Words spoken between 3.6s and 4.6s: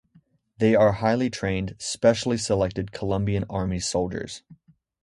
soldiers.